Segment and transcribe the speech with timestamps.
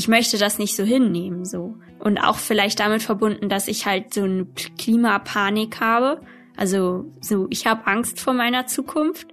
[0.00, 1.76] ich möchte das nicht so hinnehmen, so.
[1.98, 4.46] Und auch vielleicht damit verbunden, dass ich halt so eine
[4.78, 6.22] Klimapanik habe.
[6.56, 9.28] Also, so, ich habe Angst vor meiner Zukunft.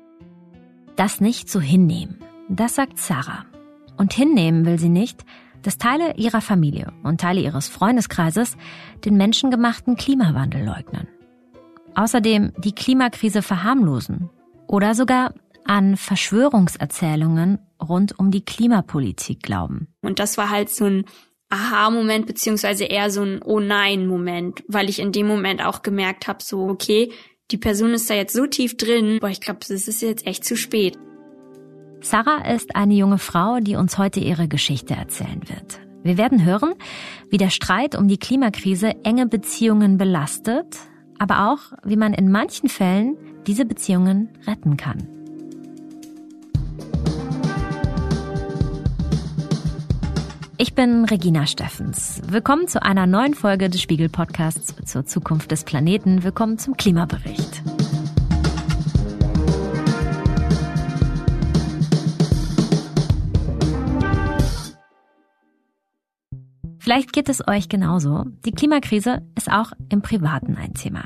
[0.98, 2.18] Das nicht so hinnehmen,
[2.50, 3.46] das sagt Sarah.
[3.96, 5.24] Und hinnehmen will sie nicht,
[5.62, 8.58] dass Teile ihrer Familie und Teile ihres Freundeskreises
[9.06, 11.08] den menschengemachten Klimawandel leugnen.
[11.96, 14.30] Außerdem die Klimakrise verharmlosen
[14.68, 19.88] oder sogar an Verschwörungserzählungen rund um die Klimapolitik glauben.
[20.02, 21.06] Und das war halt so ein
[21.50, 26.44] Aha-Moment beziehungsweise eher so ein Oh nein-Moment, weil ich in dem Moment auch gemerkt habe,
[26.44, 27.12] so okay,
[27.52, 30.44] die Person ist da jetzt so tief drin, boah, ich glaube, das ist jetzt echt
[30.44, 30.98] zu spät.
[32.02, 35.80] Sarah ist eine junge Frau, die uns heute ihre Geschichte erzählen wird.
[36.04, 36.74] Wir werden hören,
[37.30, 40.78] wie der Streit um die Klimakrise enge Beziehungen belastet,
[41.18, 43.18] aber auch, wie man in manchen Fällen
[43.48, 45.17] diese Beziehungen retten kann.
[50.60, 52.20] Ich bin Regina Steffens.
[52.26, 56.24] Willkommen zu einer neuen Folge des Spiegel Podcasts zur Zukunft des Planeten.
[56.24, 57.62] Willkommen zum Klimabericht.
[66.80, 68.26] Vielleicht geht es euch genauso.
[68.44, 71.04] Die Klimakrise ist auch im Privaten ein Thema.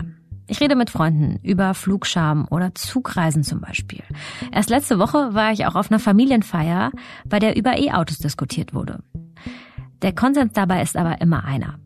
[0.47, 4.03] Ich rede mit Freunden über Flugscham oder Zugreisen zum Beispiel.
[4.53, 6.91] Erst letzte Woche war ich auch auf einer Familienfeier,
[7.25, 9.03] bei der über E-Autos diskutiert wurde.
[10.01, 11.79] Der Konsens dabei ist aber immer einer.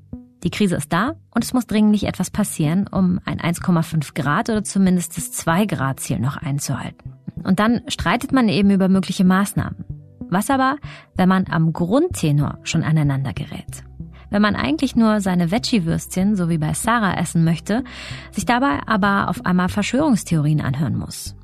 [0.44, 4.64] Die Krise ist da und es muss dringlich etwas passieren, um ein 1,5 Grad oder
[4.64, 7.14] zumindest das 2 Grad Ziel noch einzuhalten.
[7.44, 9.86] Und dann streitet man eben über mögliche Maßnahmen.
[10.30, 10.78] Was aber,
[11.16, 13.83] wenn man am Grundtenor schon aneinander gerät?
[14.30, 17.83] Wenn man eigentlich nur seine Veggie-Würstchen, so wie bei Sarah, essen möchte,
[18.31, 21.36] sich dabei aber auf einmal Verschwörungstheorien anhören muss.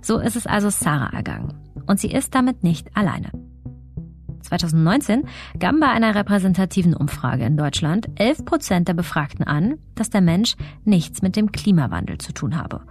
[0.00, 1.54] So ist es also Sarah ergangen.
[1.86, 3.30] Und sie ist damit nicht alleine.
[4.42, 5.24] 2019
[5.58, 10.56] gaben bei einer repräsentativen Umfrage in Deutschland 11 Prozent der Befragten an, dass der Mensch
[10.84, 12.82] nichts mit dem Klimawandel zu tun habe.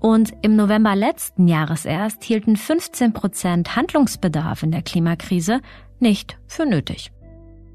[0.00, 5.60] Und im November letzten Jahres erst hielten 15 Prozent Handlungsbedarf in der Klimakrise
[6.00, 7.12] nicht für nötig.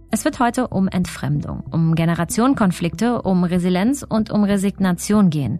[0.10, 5.60] Es wird heute um Entfremdung, um Generationenkonflikte, um Resilienz und um Resignation gehen.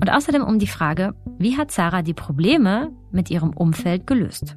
[0.00, 4.56] Und außerdem um die Frage, wie hat Sarah die Probleme mit ihrem Umfeld gelöst?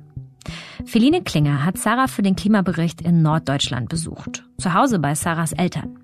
[0.85, 5.99] Feline Klinger hat Sarah für den Klimabericht in Norddeutschland besucht, zu Hause bei Sarahs Eltern.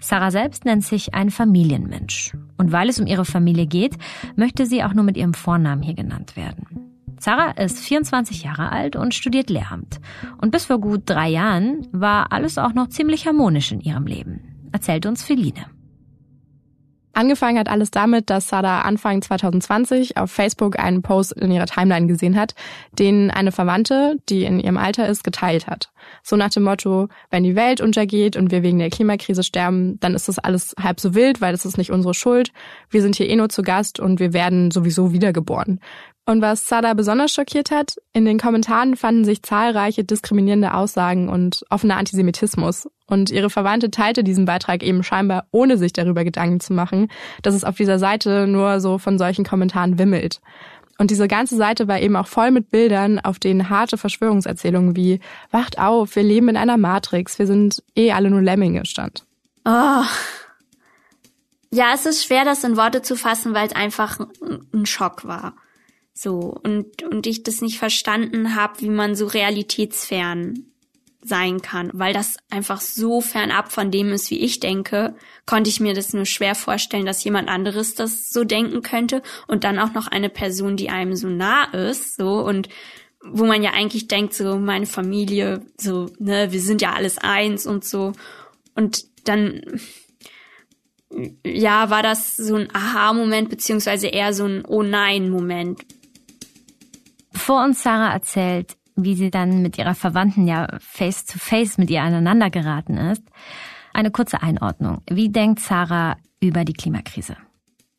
[0.00, 2.36] Sarah selbst nennt sich ein Familienmensch.
[2.56, 3.96] Und weil es um ihre Familie geht,
[4.36, 6.84] möchte sie auch nur mit ihrem Vornamen hier genannt werden.
[7.18, 10.00] Sarah ist 24 Jahre alt und studiert Lehramt.
[10.38, 14.40] Und bis vor gut drei Jahren war alles auch noch ziemlich harmonisch in ihrem Leben,
[14.72, 15.66] erzählt uns Feline.
[17.14, 22.08] Angefangen hat alles damit, dass Sada Anfang 2020 auf Facebook einen Post in ihrer Timeline
[22.08, 22.54] gesehen hat,
[22.98, 25.90] den eine Verwandte, die in ihrem Alter ist, geteilt hat.
[26.22, 30.14] So nach dem Motto, wenn die Welt untergeht und wir wegen der Klimakrise sterben, dann
[30.14, 32.52] ist das alles halb so wild, weil das ist nicht unsere Schuld.
[32.90, 35.80] Wir sind hier eh nur zu Gast und wir werden sowieso wiedergeboren.
[36.26, 41.64] Und was Sada besonders schockiert hat, in den Kommentaren fanden sich zahlreiche diskriminierende Aussagen und
[41.68, 42.88] offener Antisemitismus.
[43.06, 47.08] Und ihre Verwandte teilte diesen Beitrag eben scheinbar, ohne sich darüber Gedanken zu machen,
[47.42, 50.40] dass es auf dieser Seite nur so von solchen Kommentaren wimmelt.
[50.96, 55.20] Und diese ganze Seite war eben auch voll mit Bildern, auf denen harte Verschwörungserzählungen wie
[55.50, 59.24] Wacht auf, wir leben in einer Matrix, wir sind eh alle nur Lemminge stand.
[59.66, 60.04] Oh.
[61.70, 64.20] Ja, es ist schwer, das in Worte zu fassen, weil es einfach
[64.72, 65.54] ein Schock war.
[66.14, 70.66] So, und, und ich das nicht verstanden habe, wie man so realitätsfern
[71.24, 75.16] sein kann, weil das einfach so fernab von dem ist, wie ich denke,
[75.46, 79.64] konnte ich mir das nur schwer vorstellen, dass jemand anderes das so denken könnte und
[79.64, 82.68] dann auch noch eine Person, die einem so nah ist, so und
[83.24, 87.66] wo man ja eigentlich denkt, so meine Familie, so, ne, wir sind ja alles eins
[87.66, 88.12] und so.
[88.74, 89.62] Und dann,
[91.42, 95.86] ja, war das so ein Aha-Moment, beziehungsweise eher so ein Oh nein-Moment.
[97.34, 101.90] Bevor uns Sarah erzählt, wie sie dann mit ihrer Verwandten ja face to face mit
[101.90, 103.22] ihr aneinander geraten ist,
[103.92, 105.02] eine kurze Einordnung.
[105.10, 107.36] Wie denkt Sarah über die Klimakrise?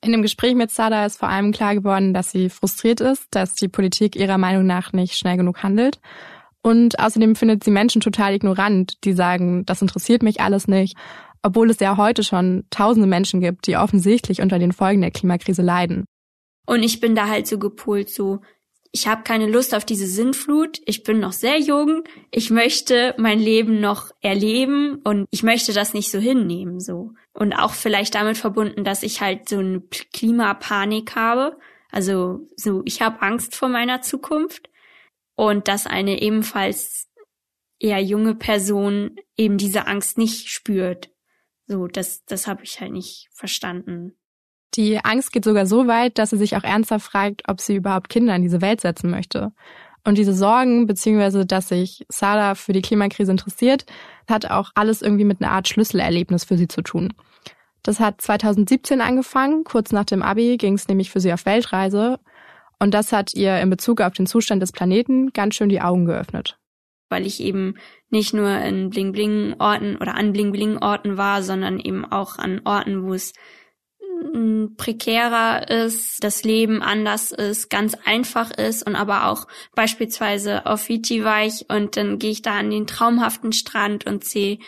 [0.01, 3.55] In dem Gespräch mit Sada ist vor allem klar geworden, dass sie frustriert ist, dass
[3.55, 5.99] die Politik ihrer Meinung nach nicht schnell genug handelt.
[6.61, 10.95] Und außerdem findet sie Menschen total ignorant, die sagen, das interessiert mich alles nicht,
[11.43, 15.61] obwohl es ja heute schon tausende Menschen gibt, die offensichtlich unter den Folgen der Klimakrise
[15.61, 16.05] leiden.
[16.65, 18.41] Und ich bin da halt so gepolt, so,
[18.95, 23.39] ich habe keine Lust auf diese Sinnflut, ich bin noch sehr jung, ich möchte mein
[23.39, 27.11] Leben noch erleben und ich möchte das nicht so hinnehmen so.
[27.33, 31.57] Und auch vielleicht damit verbunden, dass ich halt so eine Klimapanik habe,
[31.91, 34.69] also so ich habe Angst vor meiner Zukunft
[35.35, 37.09] und dass eine ebenfalls
[37.79, 41.09] eher junge Person eben diese Angst nicht spürt.
[41.67, 44.15] So, das, das habe ich halt nicht verstanden.
[44.75, 48.09] Die Angst geht sogar so weit, dass sie sich auch ernsthaft fragt, ob sie überhaupt
[48.09, 49.51] Kinder in diese Welt setzen möchte.
[50.03, 53.85] Und diese Sorgen, beziehungsweise dass sich Sarah für die Klimakrise interessiert,
[54.29, 57.13] hat auch alles irgendwie mit einer Art Schlüsselerlebnis für sie zu tun.
[57.81, 62.19] Das hat 2017 angefangen, kurz nach dem Abi ging es nämlich für sie auf Weltreise.
[62.79, 66.05] Und das hat ihr in Bezug auf den Zustand des Planeten ganz schön die Augen
[66.05, 66.57] geöffnet.
[67.09, 67.75] Weil ich eben
[68.09, 73.33] nicht nur in Bling-Bling-Orten oder an Bling-Bling-Orten war, sondern eben auch an Orten, wo es
[74.77, 81.23] prekärer ist, das Leben anders ist, ganz einfach ist und aber auch beispielsweise auf Fiji
[81.23, 84.59] war ich und dann gehe ich da an den traumhaften Strand und sehe,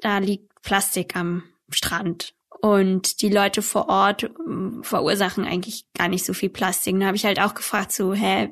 [0.00, 6.24] da liegt Plastik am Strand und die Leute vor Ort ähm, verursachen eigentlich gar nicht
[6.24, 6.98] so viel Plastik.
[6.98, 8.50] Da habe ich halt auch gefragt, so, hä,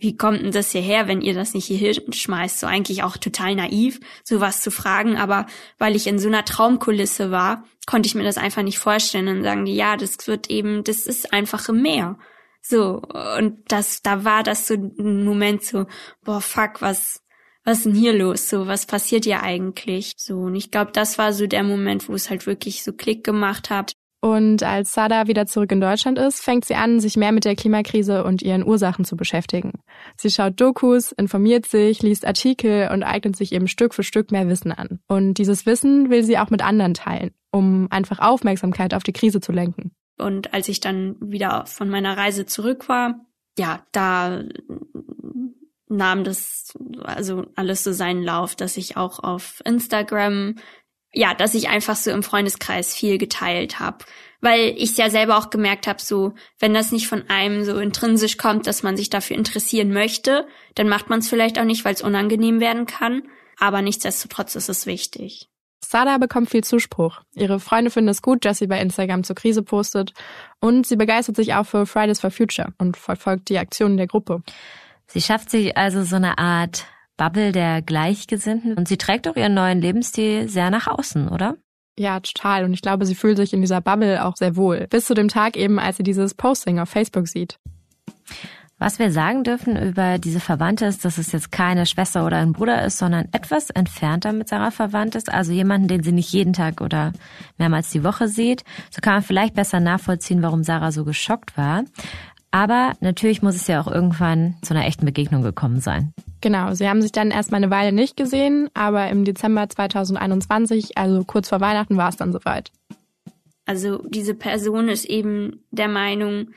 [0.00, 2.60] wie kommt denn das hierher, wenn ihr das nicht hier schmeißt?
[2.60, 5.46] So eigentlich auch total naiv, sowas zu fragen, aber
[5.78, 9.28] weil ich in so einer Traumkulisse war, konnte ich mir das einfach nicht vorstellen.
[9.28, 12.18] Und sagen die, ja, das wird eben, das ist einfach im Meer.
[12.62, 13.02] So,
[13.38, 15.86] und das, da war das so ein Moment so,
[16.22, 17.22] boah, fuck, was,
[17.64, 18.48] was ist denn hier los?
[18.48, 20.14] So, was passiert hier eigentlich?
[20.16, 23.24] So, und ich glaube, das war so der Moment, wo es halt wirklich so Klick
[23.24, 23.92] gemacht hat.
[24.22, 27.56] Und als Sada wieder zurück in Deutschland ist, fängt sie an, sich mehr mit der
[27.56, 29.80] Klimakrise und ihren Ursachen zu beschäftigen.
[30.16, 34.46] Sie schaut Dokus, informiert sich, liest Artikel und eignet sich eben Stück für Stück mehr
[34.46, 35.00] Wissen an.
[35.08, 39.40] Und dieses Wissen will sie auch mit anderen teilen, um einfach Aufmerksamkeit auf die Krise
[39.40, 39.92] zu lenken.
[40.18, 43.20] Und als ich dann wieder von meiner Reise zurück war,
[43.58, 44.42] ja, da
[45.88, 46.72] nahm das
[47.02, 50.56] also alles so seinen Lauf, dass ich auch auf Instagram
[51.12, 54.04] ja, dass ich einfach so im Freundeskreis viel geteilt habe.
[54.40, 58.38] Weil ich ja selber auch gemerkt habe, so, wenn das nicht von einem so intrinsisch
[58.38, 61.94] kommt, dass man sich dafür interessieren möchte, dann macht man es vielleicht auch nicht, weil
[61.94, 63.22] es unangenehm werden kann.
[63.58, 65.50] Aber nichtsdestotrotz ist es wichtig.
[65.84, 67.20] Sada bekommt viel Zuspruch.
[67.34, 70.12] Ihre Freunde finden es gut, dass sie bei Instagram zur Krise postet.
[70.60, 74.42] Und sie begeistert sich auch für Fridays for Future und verfolgt die Aktionen der Gruppe.
[75.06, 76.86] Sie schafft sich also so eine Art
[77.20, 81.58] Bubble der Gleichgesinnten und sie trägt auch ihren neuen Lebensstil sehr nach außen, oder?
[81.98, 82.64] Ja, total.
[82.64, 84.86] Und ich glaube, sie fühlt sich in dieser Bubble auch sehr wohl.
[84.88, 87.58] Bis zu dem Tag eben, als sie dieses Posting auf Facebook sieht.
[88.78, 92.54] Was wir sagen dürfen über diese Verwandte ist, dass es jetzt keine Schwester oder ein
[92.54, 95.30] Bruder ist, sondern etwas entfernter mit Sarah verwandt ist.
[95.30, 97.12] Also jemanden, den sie nicht jeden Tag oder
[97.58, 98.64] mehrmals die Woche sieht.
[98.90, 101.84] So kann man vielleicht besser nachvollziehen, warum Sarah so geschockt war.
[102.50, 106.14] Aber natürlich muss es ja auch irgendwann zu einer echten Begegnung gekommen sein.
[106.40, 111.24] Genau, sie haben sich dann erstmal eine Weile nicht gesehen, aber im Dezember 2021, also
[111.24, 112.70] kurz vor Weihnachten, war es dann soweit.
[113.66, 116.48] Also diese Person ist eben der Meinung,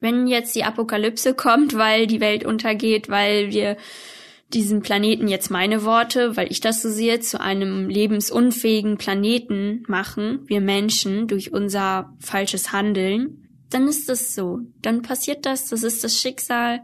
[0.00, 3.76] wenn jetzt die Apokalypse kommt, weil die Welt untergeht, weil wir
[4.52, 10.40] diesen Planeten jetzt meine Worte, weil ich das so sehe, zu einem lebensunfähigen Planeten machen,
[10.46, 14.60] wir Menschen, durch unser falsches Handeln, dann ist das so.
[14.80, 16.80] Dann passiert das, das ist das Schicksal,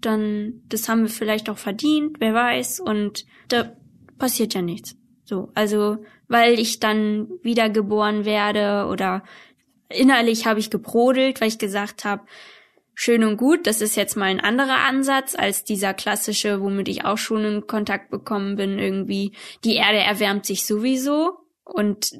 [0.00, 3.72] dann, das haben wir vielleicht auch verdient, wer weiß, und da
[4.18, 4.96] passiert ja nichts.
[5.24, 5.98] So, also,
[6.28, 9.22] weil ich dann wiedergeboren werde oder
[9.88, 12.22] innerlich habe ich gebrodelt, weil ich gesagt habe,
[12.94, 17.04] schön und gut, das ist jetzt mal ein anderer Ansatz als dieser klassische, womit ich
[17.04, 19.32] auch schon in Kontakt bekommen bin, irgendwie,
[19.64, 21.38] die Erde erwärmt sich sowieso.
[21.70, 22.12] Und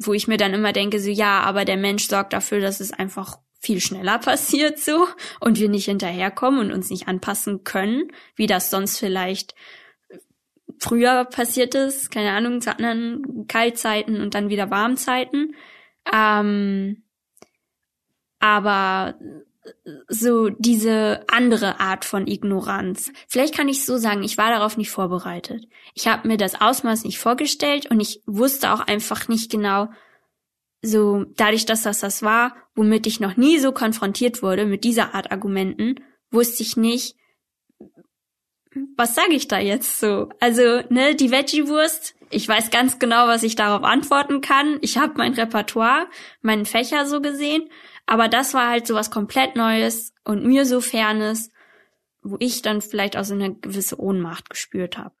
[0.00, 2.92] wo ich mir dann immer denke, so ja, aber der Mensch sorgt dafür, dass es
[2.92, 5.08] einfach viel schneller passiert so
[5.40, 9.54] und wir nicht hinterherkommen und uns nicht anpassen können, wie das sonst vielleicht
[10.78, 15.54] früher passiert ist, keine Ahnung, zu anderen Kaltzeiten und dann wieder Warmzeiten.
[16.12, 17.02] Ähm,
[18.38, 19.18] aber
[20.08, 23.12] so diese andere Art von Ignoranz.
[23.26, 25.66] Vielleicht kann ich so sagen, ich war darauf nicht vorbereitet.
[25.94, 29.88] Ich habe mir das Ausmaß nicht vorgestellt und ich wusste auch einfach nicht genau,
[30.82, 35.14] so dadurch, dass das das war, womit ich noch nie so konfrontiert wurde mit dieser
[35.14, 35.96] Art Argumenten,
[36.30, 37.16] wusste ich nicht,
[38.96, 40.28] was sage ich da jetzt so?
[40.40, 44.78] Also, ne, die Veggie-Wurst, ich weiß ganz genau, was ich darauf antworten kann.
[44.82, 46.06] Ich habe mein Repertoire,
[46.42, 47.68] meinen Fächer so gesehen,
[48.06, 51.50] aber das war halt so was komplett Neues und mir so Fernes,
[52.22, 55.14] wo ich dann vielleicht auch so eine gewisse Ohnmacht gespürt habe.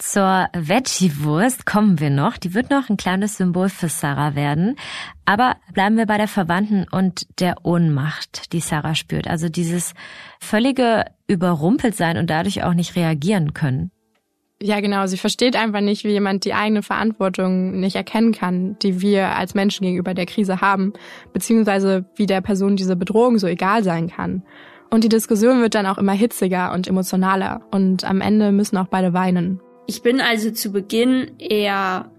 [0.00, 2.38] Zur Veggie-Wurst kommen wir noch.
[2.38, 4.76] Die wird noch ein kleines Symbol für Sarah werden.
[5.26, 9.28] Aber bleiben wir bei der Verwandten und der Ohnmacht, die Sarah spürt.
[9.28, 9.92] Also dieses
[10.40, 13.90] völlige Überrumpeltsein und dadurch auch nicht reagieren können.
[14.62, 15.04] Ja, genau.
[15.06, 19.52] Sie versteht einfach nicht, wie jemand die eigene Verantwortung nicht erkennen kann, die wir als
[19.52, 20.94] Menschen gegenüber der Krise haben,
[21.34, 24.44] beziehungsweise wie der Person diese Bedrohung so egal sein kann.
[24.88, 28.88] Und die Diskussion wird dann auch immer hitziger und emotionaler und am Ende müssen auch
[28.88, 29.60] beide weinen.
[29.90, 32.12] Ich bin also zu Beginn eher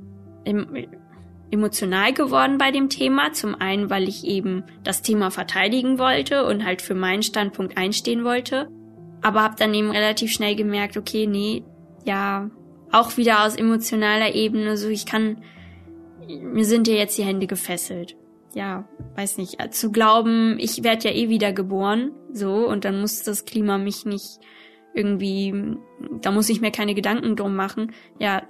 [1.52, 3.32] emotional geworden bei dem Thema.
[3.32, 8.26] Zum einen, weil ich eben das Thema verteidigen wollte und halt für meinen Standpunkt einstehen
[8.26, 8.68] wollte.
[9.22, 11.64] Aber habe dann eben relativ schnell gemerkt, okay, nee,
[12.04, 12.52] ja,
[12.92, 15.42] auch wieder aus emotionaler Ebene, so ich kann,
[16.28, 18.18] mir sind ja jetzt die Hände gefesselt.
[18.54, 18.86] Ja,
[19.16, 23.46] weiß nicht, zu glauben, ich werde ja eh wieder geboren, so, und dann muss das
[23.46, 24.42] Klima mich nicht
[24.94, 25.78] irgendwie,
[26.22, 27.94] da muss ich mir keine Gedanken drum machen.
[28.20, 28.44] Ja,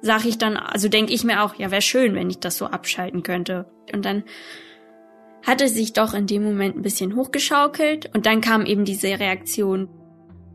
[0.00, 2.66] sag ich dann, also denke ich mir auch, ja, wäre schön, wenn ich das so
[2.66, 3.66] abschalten könnte.
[3.92, 4.24] Und dann
[5.46, 9.08] hat es sich doch in dem Moment ein bisschen hochgeschaukelt und dann kam eben diese
[9.08, 9.88] Reaktion.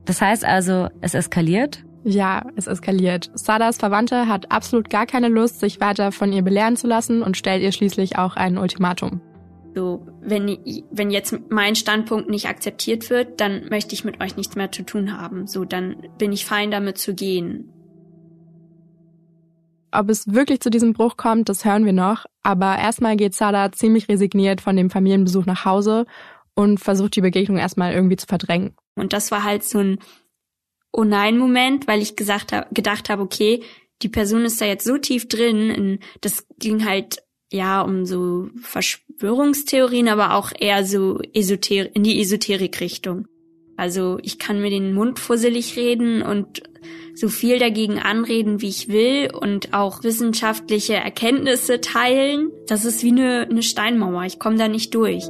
[0.06, 1.84] Das heißt also, es eskaliert?
[2.04, 3.30] Ja, es eskaliert.
[3.34, 7.38] Sadas Verwandte hat absolut gar keine Lust, sich weiter von ihr belehren zu lassen und
[7.38, 9.22] stellt ihr schließlich auch ein Ultimatum.
[9.80, 10.58] So, wenn,
[10.92, 14.84] wenn jetzt mein Standpunkt nicht akzeptiert wird, dann möchte ich mit euch nichts mehr zu
[14.84, 15.48] tun haben.
[15.48, 17.72] So, dann bin ich fein damit zu gehen.
[19.94, 22.26] Ob es wirklich zu diesem Bruch kommt, das hören wir noch.
[22.44, 26.06] Aber erstmal geht Sada ziemlich resigniert von dem Familienbesuch nach Hause
[26.56, 28.76] und versucht die Begegnung erstmal irgendwie zu verdrängen.
[28.96, 30.00] Und das war halt so ein
[30.92, 33.64] Oh nein Moment, weil ich gesagt hab, gedacht habe, okay,
[34.02, 38.50] die Person ist da jetzt so tief drin, in, das ging halt ja um so
[39.20, 43.28] Verschwörungstheorien, aber auch eher so esoter in die Esoterik-Richtung.
[43.76, 46.64] Also ich kann mir den Mund fusselig reden und
[47.16, 52.50] so viel dagegen anreden, wie ich will und auch wissenschaftliche Erkenntnisse teilen.
[52.68, 54.24] Das ist wie eine, eine Steinmauer.
[54.24, 55.26] Ich komme da nicht durch.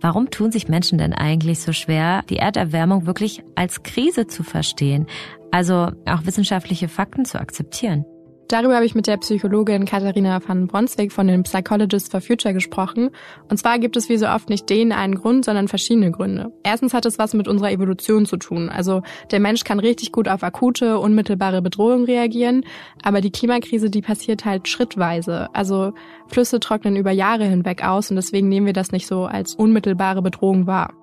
[0.00, 5.06] Warum tun sich Menschen denn eigentlich so schwer, die Erderwärmung wirklich als Krise zu verstehen,
[5.52, 8.04] also auch wissenschaftliche Fakten zu akzeptieren?
[8.48, 13.10] Darüber habe ich mit der Psychologin Katharina van Bronswijk von den Psychologists for Future gesprochen.
[13.50, 16.50] Und zwar gibt es wie so oft nicht den einen Grund, sondern verschiedene Gründe.
[16.62, 18.70] Erstens hat es was mit unserer Evolution zu tun.
[18.70, 22.64] Also der Mensch kann richtig gut auf akute, unmittelbare Bedrohungen reagieren.
[23.02, 25.48] Aber die Klimakrise, die passiert halt schrittweise.
[25.52, 25.92] Also
[26.28, 30.22] Flüsse trocknen über Jahre hinweg aus und deswegen nehmen wir das nicht so als unmittelbare
[30.22, 30.94] Bedrohung wahr.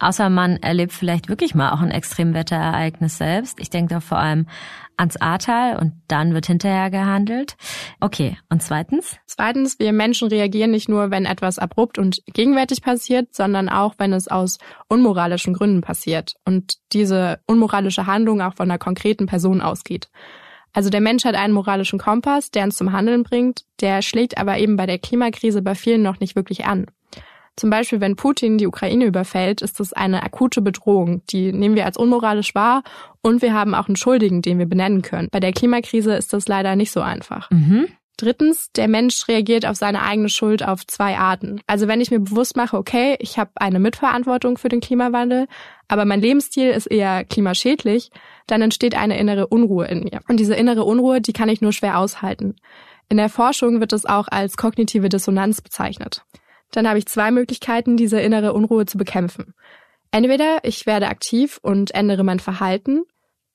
[0.00, 3.60] Außer man erlebt vielleicht wirklich mal auch ein Extremwetterereignis selbst.
[3.60, 4.46] Ich denke da vor allem
[4.96, 7.56] ans Ahrtal und dann wird hinterher gehandelt.
[8.00, 9.16] Okay, und zweitens?
[9.26, 14.12] Zweitens, wir Menschen reagieren nicht nur, wenn etwas abrupt und gegenwärtig passiert, sondern auch, wenn
[14.12, 14.58] es aus
[14.88, 20.08] unmoralischen Gründen passiert und diese unmoralische Handlung auch von einer konkreten Person ausgeht.
[20.72, 24.58] Also der Mensch hat einen moralischen Kompass, der uns zum Handeln bringt, der schlägt aber
[24.58, 26.86] eben bei der Klimakrise bei vielen noch nicht wirklich an.
[27.56, 31.22] Zum Beispiel, wenn Putin die Ukraine überfällt, ist das eine akute Bedrohung.
[31.30, 32.82] Die nehmen wir als unmoralisch wahr
[33.22, 35.28] und wir haben auch einen Schuldigen, den wir benennen können.
[35.30, 37.50] Bei der Klimakrise ist das leider nicht so einfach.
[37.50, 37.86] Mhm.
[38.16, 41.60] Drittens, der Mensch reagiert auf seine eigene Schuld auf zwei Arten.
[41.66, 45.48] Also wenn ich mir bewusst mache, okay, ich habe eine Mitverantwortung für den Klimawandel,
[45.88, 48.10] aber mein Lebensstil ist eher klimaschädlich,
[48.46, 50.20] dann entsteht eine innere Unruhe in mir.
[50.28, 52.54] Und diese innere Unruhe, die kann ich nur schwer aushalten.
[53.08, 56.24] In der Forschung wird es auch als kognitive Dissonanz bezeichnet
[56.70, 59.54] dann habe ich zwei Möglichkeiten, diese innere Unruhe zu bekämpfen.
[60.10, 63.04] Entweder ich werde aktiv und ändere mein Verhalten,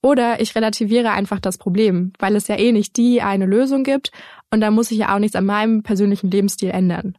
[0.01, 4.11] oder ich relativiere einfach das Problem, weil es ja eh nicht die eine Lösung gibt
[4.51, 7.17] und da muss ich ja auch nichts an meinem persönlichen Lebensstil ändern.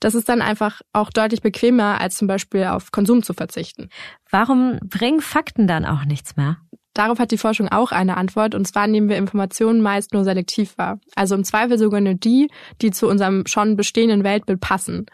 [0.00, 3.88] Das ist dann einfach auch deutlich bequemer, als zum Beispiel auf Konsum zu verzichten.
[4.30, 6.56] Warum bringen Fakten dann auch nichts mehr?
[6.94, 10.76] Darauf hat die Forschung auch eine Antwort, und zwar nehmen wir Informationen meist nur selektiv
[10.76, 10.98] wahr.
[11.14, 12.50] Also im Zweifel sogar nur die,
[12.82, 15.06] die zu unserem schon bestehenden Weltbild passen.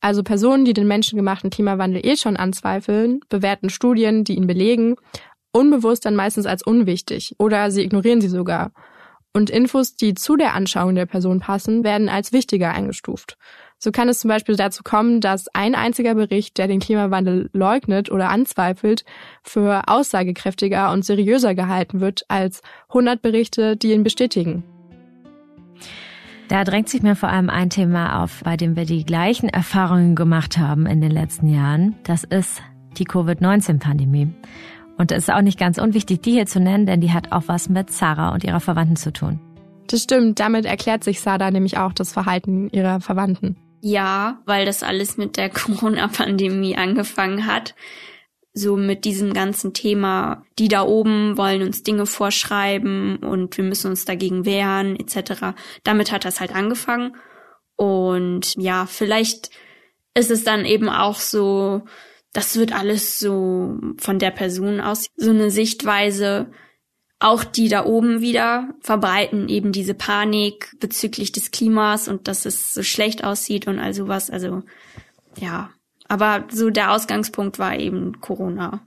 [0.00, 4.94] Also Personen, die den menschengemachten Klimawandel eh schon anzweifeln, bewerten Studien, die ihn belegen,
[5.52, 8.72] unbewusst dann meistens als unwichtig oder sie ignorieren sie sogar.
[9.34, 13.36] Und Infos, die zu der Anschauung der Person passen, werden als wichtiger eingestuft.
[13.80, 18.10] So kann es zum Beispiel dazu kommen, dass ein einziger Bericht, der den Klimawandel leugnet
[18.10, 19.04] oder anzweifelt,
[19.42, 24.64] für aussagekräftiger und seriöser gehalten wird als 100 Berichte, die ihn bestätigen.
[26.48, 30.16] Da drängt sich mir vor allem ein Thema auf, bei dem wir die gleichen Erfahrungen
[30.16, 31.94] gemacht haben in den letzten Jahren.
[32.04, 32.62] Das ist
[32.96, 34.28] die Covid-19-Pandemie.
[34.96, 37.44] Und es ist auch nicht ganz unwichtig, die hier zu nennen, denn die hat auch
[37.46, 39.38] was mit Sarah und ihrer Verwandten zu tun.
[39.86, 43.56] Das stimmt, damit erklärt sich Sada nämlich auch das Verhalten ihrer Verwandten.
[43.80, 47.74] Ja, weil das alles mit der Corona-Pandemie angefangen hat.
[48.54, 53.90] So mit diesem ganzen Thema, die da oben wollen uns Dinge vorschreiben und wir müssen
[53.90, 55.54] uns dagegen wehren, etc.
[55.84, 57.14] Damit hat das halt angefangen.
[57.76, 59.50] Und ja, vielleicht
[60.14, 61.82] ist es dann eben auch so,
[62.32, 66.50] das wird alles so von der Person aus, so eine Sichtweise,
[67.20, 72.74] auch die da oben wieder verbreiten eben diese Panik bezüglich des Klimas und dass es
[72.74, 74.30] so schlecht aussieht und all sowas.
[74.30, 74.62] Also
[75.36, 75.70] ja,
[76.08, 78.80] Aber so der Ausgangspunkt war eben Corona.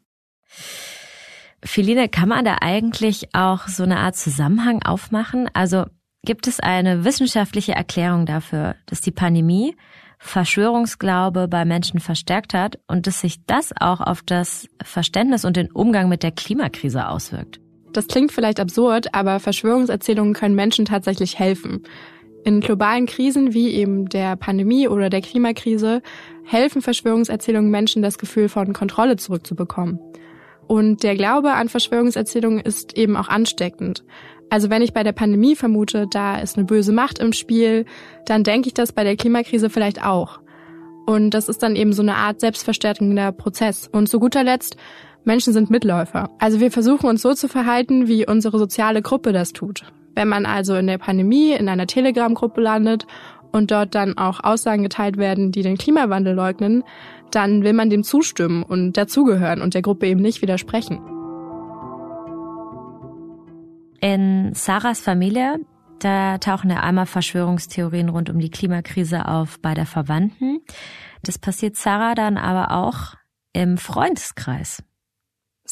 [1.63, 5.49] Philine, kann man da eigentlich auch so eine Art Zusammenhang aufmachen?
[5.53, 5.85] Also
[6.23, 9.75] gibt es eine wissenschaftliche Erklärung dafür, dass die Pandemie
[10.17, 15.71] Verschwörungsglaube bei Menschen verstärkt hat und dass sich das auch auf das Verständnis und den
[15.71, 17.59] Umgang mit der Klimakrise auswirkt?
[17.93, 21.83] Das klingt vielleicht absurd, aber Verschwörungserzählungen können Menschen tatsächlich helfen.
[22.43, 26.01] In globalen Krisen wie eben der Pandemie oder der Klimakrise
[26.43, 29.99] helfen Verschwörungserzählungen Menschen, das Gefühl von Kontrolle zurückzubekommen.
[30.67, 34.03] Und der Glaube an Verschwörungserzählungen ist eben auch ansteckend.
[34.49, 37.85] Also wenn ich bei der Pandemie vermute, da ist eine böse Macht im Spiel,
[38.25, 40.39] dann denke ich das bei der Klimakrise vielleicht auch.
[41.05, 43.89] Und das ist dann eben so eine Art selbstverstärkender Prozess.
[43.91, 44.77] Und zu guter Letzt,
[45.23, 46.29] Menschen sind Mitläufer.
[46.39, 49.85] Also wir versuchen uns so zu verhalten, wie unsere soziale Gruppe das tut.
[50.15, 53.05] Wenn man also in der Pandemie in einer Telegram-Gruppe landet
[53.51, 56.83] und dort dann auch Aussagen geteilt werden, die den Klimawandel leugnen,
[57.31, 60.99] dann will man dem zustimmen und dazugehören und der Gruppe eben nicht widersprechen.
[64.01, 65.59] In Sarahs Familie,
[65.99, 70.61] da tauchen ja einmal Verschwörungstheorien rund um die Klimakrise auf bei der Verwandten.
[71.23, 73.15] Das passiert Sarah dann aber auch
[73.53, 74.83] im Freundeskreis.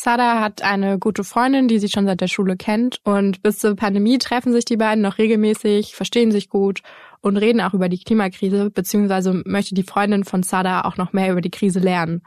[0.02, 3.76] Sada hat eine gute Freundin, die sie schon seit der Schule kennt und bis zur
[3.76, 6.80] Pandemie treffen sich die beiden noch regelmäßig, verstehen sich gut
[7.20, 11.30] und reden auch über die Klimakrise, beziehungsweise möchte die Freundin von Sada auch noch mehr
[11.30, 12.22] über die Krise lernen.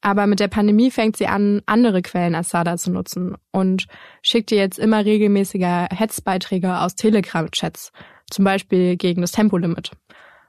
[0.00, 3.86] Aber mit der Pandemie fängt sie an, andere Quellen als Sada zu nutzen und
[4.22, 7.90] schickt ihr jetzt immer regelmäßiger Hetzbeiträge aus Telegram-Chats,
[8.30, 9.90] zum Beispiel gegen das Tempolimit.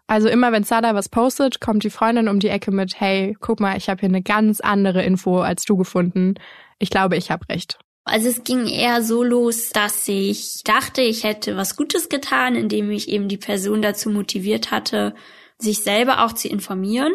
[0.10, 3.60] Also immer wenn Sada was postet, kommt die Freundin um die Ecke mit, hey, guck
[3.60, 6.34] mal, ich habe hier eine ganz andere Info als du gefunden.
[6.80, 7.78] Ich glaube, ich habe recht.
[8.06, 12.90] Also es ging eher so los, dass ich dachte, ich hätte was Gutes getan, indem
[12.90, 15.14] ich eben die Person dazu motiviert hatte,
[15.60, 17.14] sich selber auch zu informieren,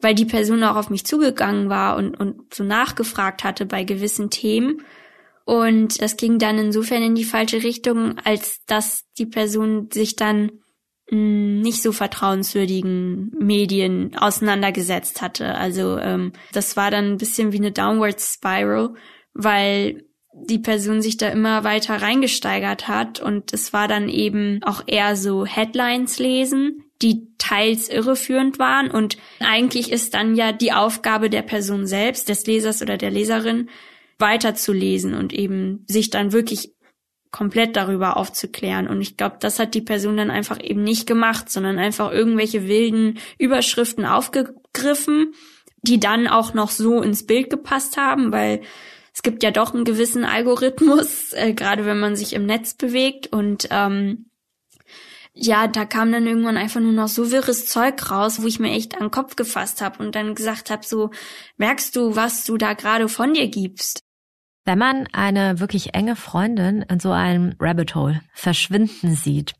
[0.00, 4.30] weil die Person auch auf mich zugegangen war und, und so nachgefragt hatte bei gewissen
[4.30, 4.80] Themen.
[5.44, 10.50] Und das ging dann insofern in die falsche Richtung, als dass die Person sich dann
[11.10, 15.54] nicht so vertrauenswürdigen Medien auseinandergesetzt hatte.
[15.54, 18.94] Also ähm, das war dann ein bisschen wie eine Downward Spiral,
[19.32, 24.82] weil die Person sich da immer weiter reingesteigert hat und es war dann eben auch
[24.86, 31.30] eher so Headlines lesen, die teils irreführend waren und eigentlich ist dann ja die Aufgabe
[31.30, 33.70] der Person selbst, des Lesers oder der Leserin,
[34.18, 36.72] weiterzulesen und eben sich dann wirklich
[37.36, 38.88] komplett darüber aufzuklären.
[38.88, 42.66] Und ich glaube, das hat die Person dann einfach eben nicht gemacht, sondern einfach irgendwelche
[42.66, 45.34] wilden Überschriften aufgegriffen,
[45.82, 48.62] die dann auch noch so ins Bild gepasst haben, weil
[49.12, 53.26] es gibt ja doch einen gewissen Algorithmus, äh, gerade wenn man sich im Netz bewegt
[53.26, 54.30] und ähm,
[55.34, 58.70] ja, da kam dann irgendwann einfach nur noch so wirres Zeug raus, wo ich mir
[58.70, 61.10] echt an den Kopf gefasst habe und dann gesagt habe, so
[61.58, 64.05] merkst du, was du da gerade von dir gibst.
[64.66, 69.54] Wenn man eine wirklich enge Freundin in so einem Rabbit Hole verschwinden sieht,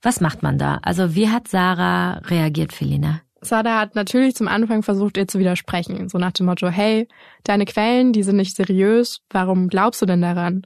[0.00, 0.78] was macht man da?
[0.82, 3.20] Also wie hat Sarah reagiert, Felina?
[3.40, 6.08] Sarah hat natürlich zum Anfang versucht, ihr zu widersprechen.
[6.08, 7.08] So nach dem Motto, hey,
[7.42, 10.62] deine Quellen, die sind nicht seriös, warum glaubst du denn daran?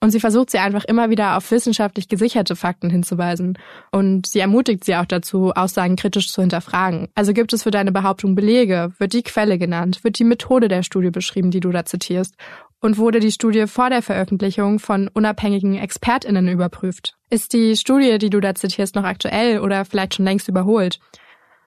[0.00, 3.58] Und sie versucht sie einfach immer wieder auf wissenschaftlich gesicherte Fakten hinzuweisen.
[3.90, 7.08] Und sie ermutigt sie auch dazu, Aussagen kritisch zu hinterfragen.
[7.16, 8.92] Also gibt es für deine Behauptung Belege?
[8.98, 10.04] Wird die Quelle genannt?
[10.04, 12.36] Wird die Methode der Studie beschrieben, die du da zitierst?
[12.80, 17.14] Und wurde die Studie vor der Veröffentlichung von unabhängigen ExpertInnen überprüft?
[17.28, 21.00] Ist die Studie, die du da zitierst, noch aktuell oder vielleicht schon längst überholt?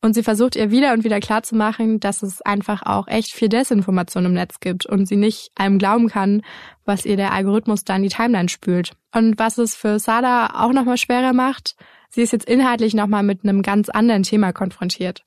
[0.03, 4.25] Und sie versucht ihr wieder und wieder klarzumachen, dass es einfach auch echt viel Desinformation
[4.25, 6.41] im Netz gibt und sie nicht einem glauben kann,
[6.85, 8.93] was ihr der Algorithmus da in die Timeline spült.
[9.13, 11.75] Und was es für Sada auch nochmal schwerer macht,
[12.09, 15.23] sie ist jetzt inhaltlich nochmal mit einem ganz anderen Thema konfrontiert.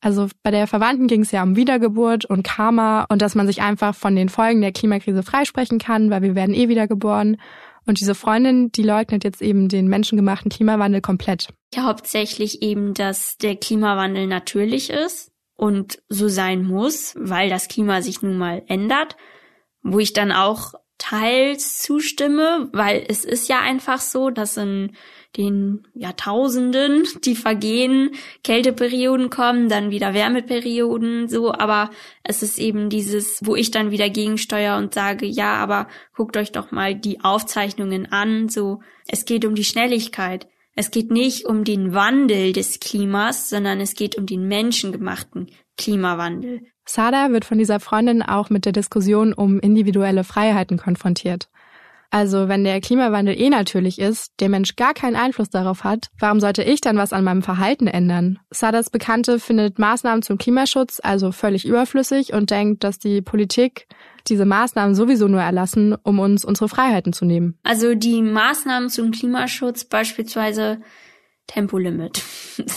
[0.00, 3.62] Also bei der Verwandten ging es ja um Wiedergeburt und Karma und dass man sich
[3.62, 7.36] einfach von den Folgen der Klimakrise freisprechen kann, weil wir werden eh wiedergeboren.
[7.84, 11.48] Und diese Freundin, die leugnet jetzt eben den menschengemachten Klimawandel komplett.
[11.74, 18.02] Ja, hauptsächlich eben, dass der Klimawandel natürlich ist und so sein muss, weil das Klima
[18.02, 19.16] sich nun mal ändert,
[19.82, 24.92] wo ich dann auch teils zustimme, weil es ist ja einfach so, dass in
[25.36, 28.10] den Jahrtausenden, die vergehen,
[28.42, 31.90] Kälteperioden kommen, dann wieder Wärmeperioden, so, aber
[32.24, 36.50] es ist eben dieses, wo ich dann wieder gegensteuere und sage, ja, aber guckt euch
[36.50, 40.48] doch mal die Aufzeichnungen an, so, es geht um die Schnelligkeit.
[40.74, 46.60] Es geht nicht um den Wandel des Klimas, sondern es geht um den menschengemachten Klimawandel.
[46.84, 51.48] Sada wird von dieser Freundin auch mit der Diskussion um individuelle Freiheiten konfrontiert.
[52.10, 56.40] Also wenn der Klimawandel eh natürlich ist, der Mensch gar keinen Einfluss darauf hat, warum
[56.40, 58.38] sollte ich dann was an meinem Verhalten ändern?
[58.50, 63.86] Sadas Bekannte findet Maßnahmen zum Klimaschutz also völlig überflüssig und denkt, dass die Politik
[64.26, 67.58] diese Maßnahmen sowieso nur erlassen, um uns unsere Freiheiten zu nehmen.
[67.62, 70.80] Also die Maßnahmen zum Klimaschutz, beispielsweise
[71.46, 72.22] Tempolimit.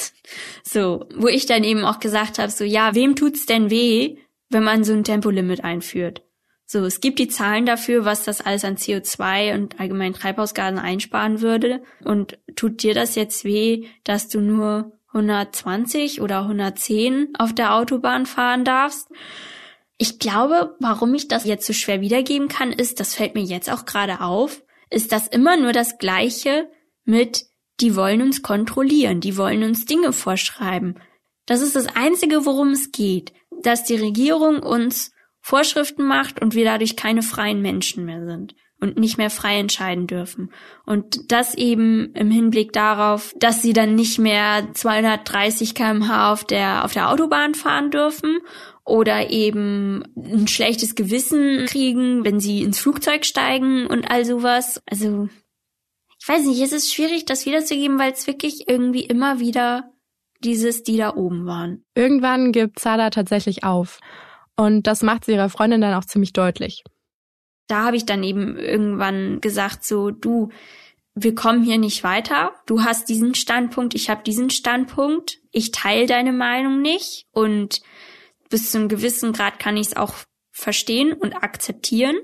[0.63, 4.17] so, wo ich dann eben auch gesagt habe, so ja, wem tut's denn weh,
[4.49, 6.23] wenn man so ein Tempolimit einführt?
[6.71, 11.41] So, es gibt die Zahlen dafür, was das alles an CO2 und allgemein Treibhausgasen einsparen
[11.41, 11.83] würde.
[12.05, 18.25] Und tut dir das jetzt weh, dass du nur 120 oder 110 auf der Autobahn
[18.25, 19.09] fahren darfst?
[19.97, 23.69] Ich glaube, warum ich das jetzt so schwer wiedergeben kann, ist, das fällt mir jetzt
[23.69, 26.69] auch gerade auf, ist das immer nur das Gleiche
[27.03, 27.47] mit,
[27.81, 30.97] die wollen uns kontrollieren, die wollen uns Dinge vorschreiben.
[31.45, 36.65] Das ist das Einzige, worum es geht, dass die Regierung uns Vorschriften macht und wir
[36.65, 40.51] dadurch keine freien Menschen mehr sind und nicht mehr frei entscheiden dürfen.
[40.85, 46.83] Und das eben im Hinblick darauf, dass sie dann nicht mehr 230 kmh auf der,
[46.83, 48.39] auf der Autobahn fahren dürfen
[48.83, 54.81] oder eben ein schlechtes Gewissen kriegen, wenn sie ins Flugzeug steigen und all sowas.
[54.89, 55.29] Also,
[56.19, 59.91] ich weiß nicht, es ist schwierig, das wiederzugeben, weil es wirklich irgendwie immer wieder
[60.43, 61.85] dieses, die da oben waren.
[61.93, 63.99] Irgendwann gibt Sada tatsächlich auf
[64.55, 66.83] und das macht sie ihrer Freundin dann auch ziemlich deutlich.
[67.67, 70.49] Da habe ich dann eben irgendwann gesagt, so, du,
[71.15, 72.51] wir kommen hier nicht weiter.
[72.65, 75.39] Du hast diesen Standpunkt, ich habe diesen Standpunkt.
[75.51, 77.81] Ich teile deine Meinung nicht und
[78.49, 80.13] bis zu einem gewissen Grad kann ich es auch
[80.51, 82.17] verstehen und akzeptieren.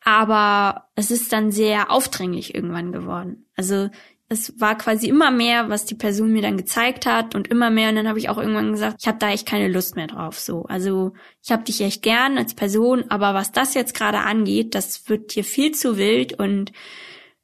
[0.00, 3.46] Aber es ist dann sehr aufdringlich irgendwann geworden.
[3.56, 3.90] Also
[4.28, 7.90] es war quasi immer mehr, was die Person mir dann gezeigt hat und immer mehr.
[7.90, 10.38] Und dann habe ich auch irgendwann gesagt, ich habe da echt keine Lust mehr drauf.
[10.38, 14.74] So, also ich habe dich echt gern als Person, aber was das jetzt gerade angeht,
[14.74, 16.72] das wird hier viel zu wild und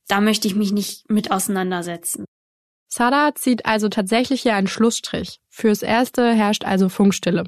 [0.08, 2.24] da möchte ich mich nicht mit auseinandersetzen.
[2.88, 5.38] Sada zieht also tatsächlich hier einen Schlussstrich.
[5.48, 7.44] Fürs Erste herrscht also Funkstille.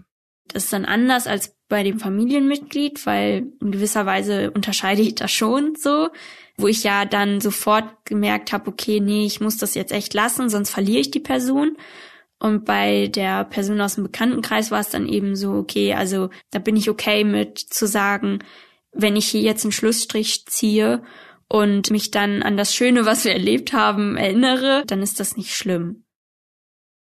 [0.48, 5.32] Das ist dann anders als bei dem Familienmitglied, weil in gewisser Weise unterscheide ich das
[5.32, 6.10] schon so
[6.62, 10.48] wo ich ja dann sofort gemerkt habe, okay, nee, ich muss das jetzt echt lassen,
[10.48, 11.76] sonst verliere ich die Person.
[12.38, 16.58] Und bei der Person aus dem Bekanntenkreis war es dann eben so, okay, also da
[16.58, 18.40] bin ich okay mit zu sagen,
[18.92, 21.02] wenn ich hier jetzt einen Schlussstrich ziehe
[21.48, 25.54] und mich dann an das Schöne, was wir erlebt haben, erinnere, dann ist das nicht
[25.54, 26.04] schlimm.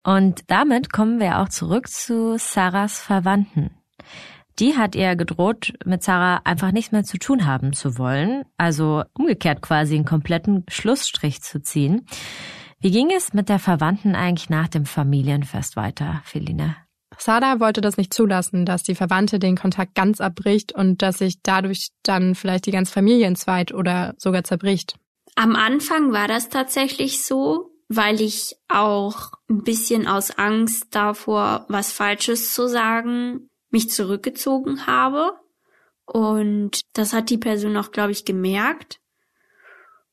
[0.05, 3.77] Und damit kommen wir auch zurück zu Sarahs Verwandten.
[4.59, 9.03] Die hat ihr gedroht, mit Sarah einfach nichts mehr zu tun haben zu wollen, also
[9.13, 12.07] umgekehrt quasi einen kompletten Schlussstrich zu ziehen.
[12.81, 16.77] Wie ging es mit der Verwandten eigentlich nach dem Familienfest weiter, Feline?
[17.19, 21.43] Sada wollte das nicht zulassen, dass die Verwandte den Kontakt ganz abbricht und dass sich
[21.43, 24.97] dadurch dann vielleicht die ganze Familie entzweit oder sogar zerbricht.
[25.35, 31.93] Am Anfang war das tatsächlich so, weil ich auch ein bisschen aus Angst davor, was
[31.93, 35.33] Falsches zu sagen, mich zurückgezogen habe.
[36.07, 39.01] Und das hat die Person auch, glaube ich, gemerkt.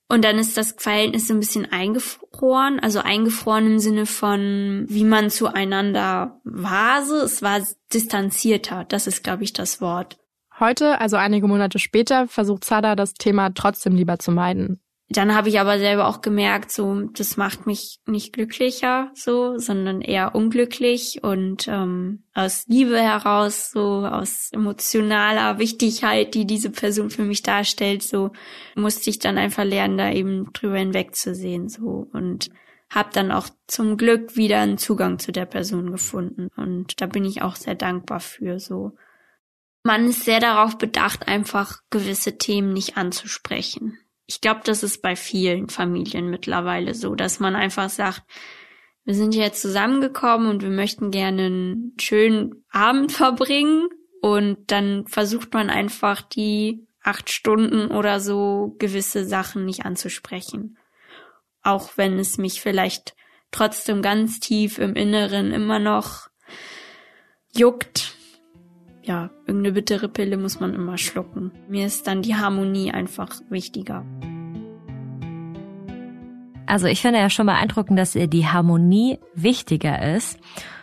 [0.09, 5.05] Und dann ist das Verhältnis so ein bisschen eingefroren, also eingefroren im Sinne von, wie
[5.05, 6.99] man zueinander war.
[6.99, 7.61] Es war
[7.93, 10.17] distanzierter, das ist, glaube ich, das Wort.
[10.59, 14.82] Heute, also einige Monate später, versucht Sada das Thema trotzdem lieber zu meiden.
[15.15, 20.01] Dann habe ich aber selber auch gemerkt, so das macht mich nicht glücklicher, so, sondern
[20.01, 27.25] eher unglücklich und ähm, aus Liebe heraus, so aus emotionaler Wichtigkeit, die diese Person für
[27.25, 28.31] mich darstellt, so
[28.75, 32.49] musste ich dann einfach lernen, da eben drüber hinwegzusehen, so und
[32.89, 37.23] habe dann auch zum Glück wieder einen Zugang zu der Person gefunden und da bin
[37.23, 38.93] ich auch sehr dankbar für, so.
[39.85, 45.15] Man ist sehr darauf bedacht, einfach gewisse Themen nicht anzusprechen ich glaube, das ist bei
[45.15, 48.23] vielen Familien mittlerweile so, dass man einfach sagt,
[49.05, 53.89] wir sind jetzt zusammengekommen und wir möchten gerne einen schönen Abend verbringen
[54.21, 60.77] und dann versucht man einfach die acht Stunden oder so gewisse Sachen nicht anzusprechen.
[61.61, 63.15] Auch wenn es mich vielleicht
[63.51, 66.29] trotzdem ganz tief im Inneren immer noch
[67.51, 68.12] juckt,
[69.03, 71.51] ja, irgendeine bittere Pille muss man immer schlucken.
[71.67, 74.05] Mir ist dann die Harmonie einfach wichtiger.
[76.65, 80.39] Also ich finde ja schon beeindruckend, dass ihr die Harmonie wichtiger ist.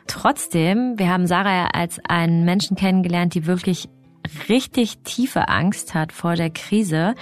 [0.06, 3.88] Trotzdem, wir haben Sarah ja als einen Menschen kennengelernt, die wirklich
[4.48, 7.14] richtig tiefe Angst hat vor der Krise.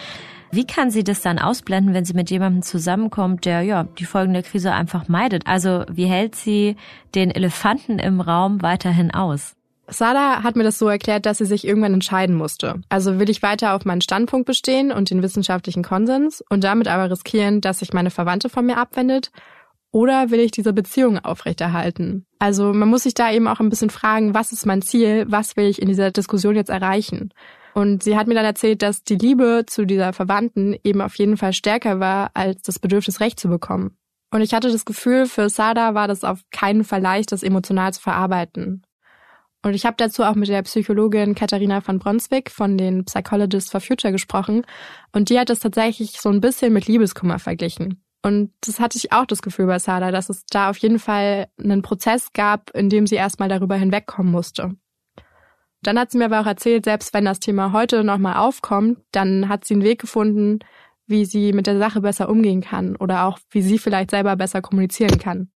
[0.51, 4.33] Wie kann sie das dann ausblenden, wenn sie mit jemandem zusammenkommt, der ja die Folgen
[4.33, 5.47] der Krise einfach meidet?
[5.47, 6.77] Also wie hält sie
[7.15, 9.58] den Elefanten im Raum weiterhin aus?
[9.91, 12.81] Sada hat mir das so erklärt, dass sie sich irgendwann entscheiden musste.
[12.89, 17.11] Also will ich weiter auf meinen Standpunkt bestehen und den wissenschaftlichen Konsens und damit aber
[17.11, 19.31] riskieren, dass sich meine Verwandte von mir abwendet?
[19.91, 22.27] Oder will ich diese Beziehung aufrechterhalten?
[22.39, 25.25] Also man muss sich da eben auch ein bisschen fragen, was ist mein Ziel?
[25.29, 27.33] Was will ich in dieser Diskussion jetzt erreichen?
[27.75, 31.37] Und sie hat mir dann erzählt, dass die Liebe zu dieser Verwandten eben auf jeden
[31.37, 33.97] Fall stärker war, als das Bedürfnis, Recht zu bekommen.
[34.31, 37.95] Und ich hatte das Gefühl, für Sada war das auf keinen Fall leicht, das emotional
[37.95, 38.83] zu verarbeiten.
[39.63, 43.81] Und ich habe dazu auch mit der Psychologin Katharina von Bronswick von den Psychologists for
[43.81, 44.65] Future gesprochen.
[45.13, 48.03] Und die hat es tatsächlich so ein bisschen mit Liebeskummer verglichen.
[48.23, 51.49] Und das hatte ich auch das Gefühl bei Sada, dass es da auf jeden Fall
[51.59, 54.77] einen Prozess gab, in dem sie erstmal darüber hinwegkommen musste.
[55.83, 59.49] Dann hat sie mir aber auch erzählt, selbst wenn das Thema heute nochmal aufkommt, dann
[59.49, 60.59] hat sie einen Weg gefunden,
[61.07, 64.61] wie sie mit der Sache besser umgehen kann oder auch wie sie vielleicht selber besser
[64.61, 65.51] kommunizieren kann.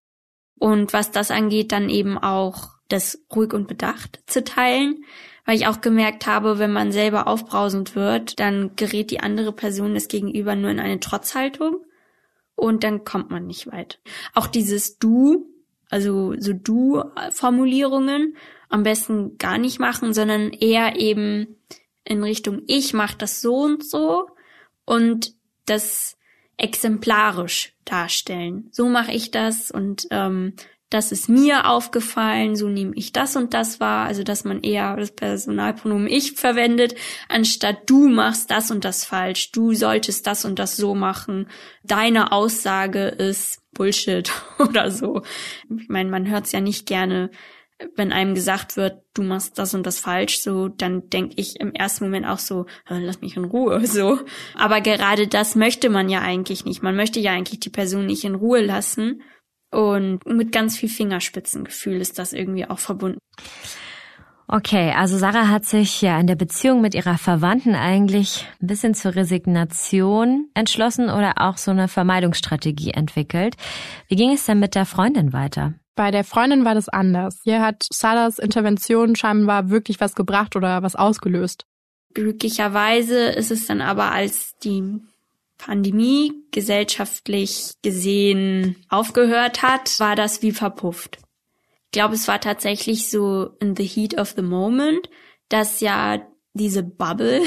[0.57, 5.03] Und was das angeht, dann eben auch das ruhig und bedacht zu teilen,
[5.45, 9.95] weil ich auch gemerkt habe, wenn man selber aufbrausend wird, dann gerät die andere Person
[9.95, 11.83] das Gegenüber nur in eine Trotzhaltung
[12.55, 13.99] und dann kommt man nicht weit.
[14.33, 15.47] Auch dieses Du,
[15.89, 18.37] also so Du-Formulierungen
[18.69, 21.57] am besten gar nicht machen, sondern eher eben
[22.05, 24.27] in Richtung ich mache das so und so
[24.85, 25.33] und
[25.65, 26.17] das
[26.57, 28.67] exemplarisch darstellen.
[28.71, 30.53] So mache ich das und ähm,
[30.93, 34.95] das ist mir aufgefallen, so nehme ich das und das wahr, also dass man eher
[34.95, 36.95] das Personalpronomen ich verwendet,
[37.29, 41.47] anstatt du machst das und das falsch, du solltest das und das so machen,
[41.83, 45.23] deine Aussage ist Bullshit oder so.
[45.77, 47.31] Ich meine, man hört es ja nicht gerne,
[47.95, 51.73] wenn einem gesagt wird, du machst das und das falsch, so, dann denke ich im
[51.73, 54.19] ersten Moment auch so, lass mich in Ruhe, so.
[54.55, 56.83] Aber gerade das möchte man ja eigentlich nicht.
[56.83, 59.21] Man möchte ja eigentlich die Person nicht in Ruhe lassen.
[59.73, 63.17] Und mit ganz viel Fingerspitzengefühl ist das irgendwie auch verbunden.
[64.47, 68.93] Okay, also Sarah hat sich ja in der Beziehung mit ihrer Verwandten eigentlich ein bisschen
[68.93, 73.55] zur Resignation entschlossen oder auch so eine Vermeidungsstrategie entwickelt.
[74.09, 75.73] Wie ging es denn mit der Freundin weiter?
[75.95, 77.39] Bei der Freundin war das anders.
[77.43, 81.65] Hier hat Saras Intervention scheinbar wirklich was gebracht oder was ausgelöst.
[82.13, 84.99] Glücklicherweise ist es dann aber, als die
[85.65, 91.19] Pandemie gesellschaftlich gesehen aufgehört hat, war das wie verpufft.
[91.85, 95.09] Ich glaube, es war tatsächlich so in the heat of the moment,
[95.47, 96.21] dass ja
[96.53, 97.43] diese Bubble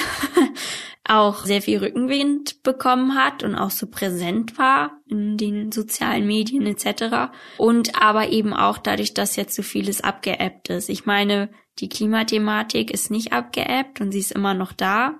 [1.04, 6.66] auch sehr viel Rückenwind bekommen hat und auch so präsent war in den sozialen Medien
[6.66, 7.30] etc.
[7.58, 10.88] Und aber eben auch dadurch, dass jetzt so vieles abgeebbt ist.
[10.88, 11.50] Ich meine,
[11.80, 15.16] die Klimathematik ist nicht abgeebbt und sie ist immer noch da.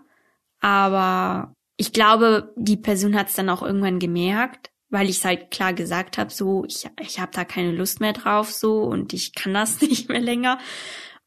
[0.61, 5.51] Aber ich glaube, die Person hat es dann auch irgendwann gemerkt, weil ich es halt
[5.51, 9.35] klar gesagt habe, so ich, ich habe da keine Lust mehr drauf so und ich
[9.35, 10.59] kann das nicht mehr länger.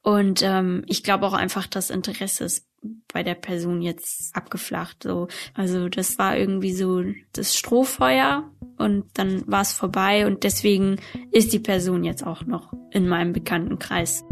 [0.01, 2.65] Und ähm, ich glaube auch einfach, das Interesse ist
[3.13, 5.03] bei der Person jetzt abgeflacht.
[5.03, 10.97] So, also das war irgendwie so das Strohfeuer und dann war es vorbei und deswegen
[11.31, 14.23] ist die Person jetzt auch noch in meinem Bekanntenkreis.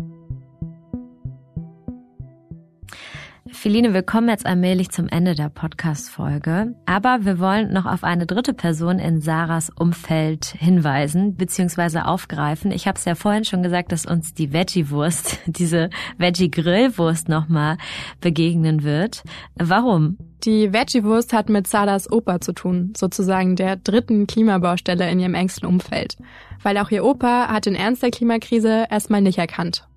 [3.58, 6.76] Philine, wir kommen jetzt allmählich zum Ende der Podcast-Folge.
[6.86, 12.02] Aber wir wollen noch auf eine dritte Person in Sarahs Umfeld hinweisen bzw.
[12.02, 12.70] aufgreifen.
[12.70, 15.89] Ich habe es ja vorhin schon gesagt, dass uns die Veggie-Wurst, diese
[16.20, 17.78] Veggie-Grillwurst nochmal
[18.22, 19.24] begegnen wird.
[19.56, 20.17] Warum?
[20.43, 25.67] Die Veggie-Wurst hat mit Saras Opa zu tun, sozusagen der dritten Klimabaustelle in ihrem engsten
[25.67, 26.15] Umfeld.
[26.62, 29.88] Weil auch ihr Opa hat den Ernst der Klimakrise erstmal nicht erkannt.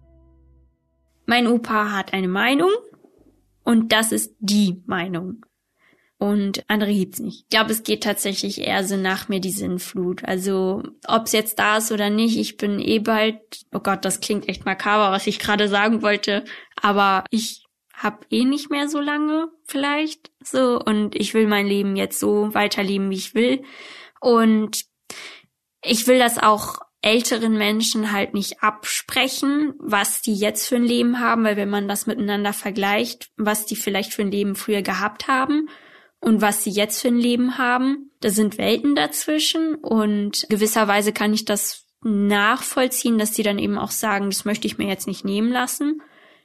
[1.26, 2.70] Mein Opa hat eine Meinung
[3.70, 5.46] und das ist die Meinung.
[6.18, 7.44] Und andere gibt's nicht.
[7.44, 10.24] Ich glaube, es geht tatsächlich eher so nach mir die Sinnflut.
[10.24, 13.38] Also, ob's jetzt da ist oder nicht, ich bin eh bald,
[13.72, 16.44] oh Gott, das klingt echt makaber, was ich gerade sagen wollte,
[16.82, 21.94] aber ich hab eh nicht mehr so lange vielleicht so und ich will mein Leben
[21.94, 23.62] jetzt so weiterleben, wie ich will
[24.20, 24.84] und
[25.84, 31.20] ich will das auch älteren Menschen halt nicht absprechen, was die jetzt für ein Leben
[31.20, 35.26] haben, weil wenn man das miteinander vergleicht, was die vielleicht für ein Leben früher gehabt
[35.26, 35.68] haben
[36.20, 41.32] und was sie jetzt für ein Leben haben, da sind Welten dazwischen und gewisserweise kann
[41.32, 45.24] ich das nachvollziehen, dass sie dann eben auch sagen, das möchte ich mir jetzt nicht
[45.24, 46.02] nehmen lassen.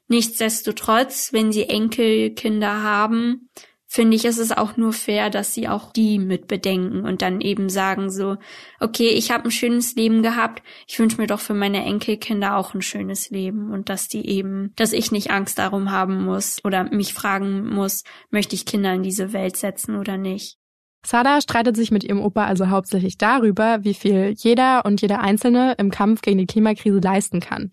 [0.07, 3.49] Nichtsdestotrotz, wenn sie Enkelkinder haben,
[3.87, 7.41] finde ich, ist es auch nur fair, dass sie auch die mit bedenken und dann
[7.41, 8.37] eben sagen so,
[8.79, 12.73] okay, ich habe ein schönes Leben gehabt, ich wünsche mir doch für meine Enkelkinder auch
[12.73, 16.83] ein schönes Leben und dass die eben, dass ich nicht Angst darum haben muss oder
[16.85, 20.57] mich fragen muss, möchte ich Kinder in diese Welt setzen oder nicht.
[21.05, 25.75] Sada streitet sich mit ihrem Opa also hauptsächlich darüber, wie viel jeder und jeder Einzelne
[25.77, 27.71] im Kampf gegen die Klimakrise leisten kann.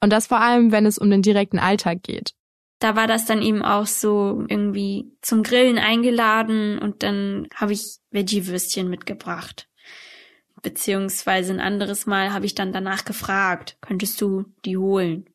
[0.00, 2.34] Und das vor allem, wenn es um den direkten Alltag geht.
[2.78, 7.98] Da war das dann eben auch so irgendwie zum Grillen eingeladen und dann habe ich
[8.10, 9.68] Veggie-Würstchen mitgebracht.
[10.62, 15.28] Beziehungsweise ein anderes Mal habe ich dann danach gefragt, könntest du die holen?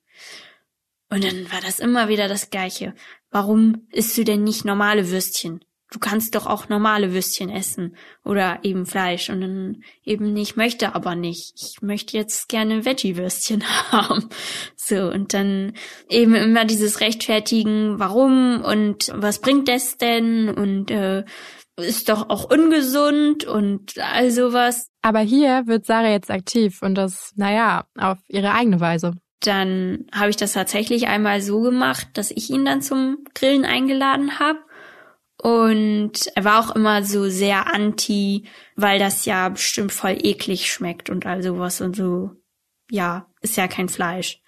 [1.09, 2.93] Und dann war das immer wieder das Gleiche.
[3.31, 5.63] Warum isst du denn nicht normale Würstchen?
[5.91, 10.95] Du kannst doch auch normale Würstchen essen oder eben Fleisch und dann eben nicht möchte
[10.95, 11.53] aber nicht.
[11.61, 14.29] Ich möchte jetzt gerne Veggie-Würstchen haben.
[14.75, 15.73] So und dann
[16.09, 21.25] eben immer dieses Rechtfertigen, warum und was bringt das denn und äh,
[21.77, 24.87] ist doch auch ungesund und all sowas.
[25.01, 29.13] Aber hier wird Sarah jetzt aktiv und das, naja, auf ihre eigene Weise.
[29.41, 34.39] Dann habe ich das tatsächlich einmal so gemacht, dass ich ihn dann zum Grillen eingeladen
[34.39, 34.59] habe
[35.41, 38.43] und er war auch immer so sehr anti,
[38.75, 42.29] weil das ja bestimmt voll eklig schmeckt und all sowas und so.
[42.91, 44.39] Ja, ist ja kein Fleisch.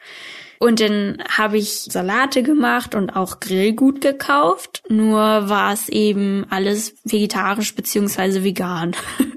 [0.60, 4.84] Und dann habe ich Salate gemacht und auch Grillgut gekauft.
[4.88, 8.96] Nur war es eben alles vegetarisch beziehungsweise vegan.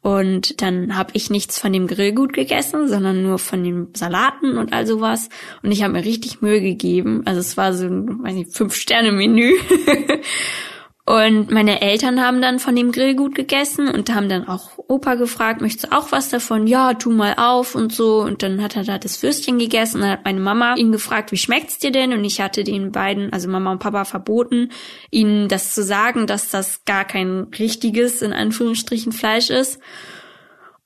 [0.00, 4.72] Und dann habe ich nichts von dem Grillgut gegessen, sondern nur von den Salaten und
[4.72, 5.28] all sowas.
[5.62, 7.22] Und ich habe mir richtig Mühe gegeben.
[7.24, 9.54] Also es war so ein, weiß nicht, Fünf-Sterne-Menü.
[11.04, 15.60] Und meine Eltern haben dann von dem Grillgut gegessen und haben dann auch Opa gefragt,
[15.60, 16.68] möchtest du auch was davon?
[16.68, 18.20] Ja, tu mal auf und so.
[18.20, 19.96] Und dann hat er da das Würstchen gegessen.
[19.96, 22.12] Und dann hat meine Mama ihn gefragt, wie schmeckt's dir denn?
[22.12, 24.70] Und ich hatte den beiden, also Mama und Papa, verboten,
[25.10, 29.80] ihnen das zu sagen, dass das gar kein richtiges, in Anführungsstrichen, Fleisch ist.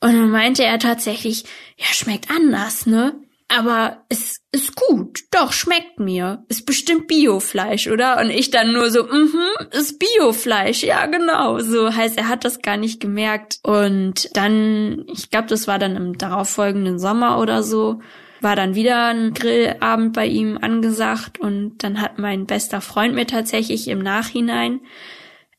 [0.01, 1.45] Und dann meinte er tatsächlich,
[1.77, 3.21] ja, schmeckt anders, ne?
[3.49, 5.21] Aber es ist gut.
[5.31, 6.45] Doch, schmeckt mir.
[6.49, 8.21] Ist bestimmt Biofleisch, oder?
[8.21, 10.83] Und ich dann nur so, mhm, ist Biofleisch.
[10.83, 11.61] Ja, genau.
[11.61, 13.61] So heißt, er hat das gar nicht gemerkt.
[13.63, 18.01] Und dann, ich glaube, das war dann im darauffolgenden Sommer oder so,
[18.41, 21.39] war dann wieder ein Grillabend bei ihm angesagt.
[21.39, 24.81] Und dann hat mein bester Freund mir tatsächlich im Nachhinein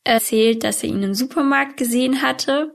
[0.04, 2.74] erzählt, dass er ihn im Supermarkt gesehen hatte.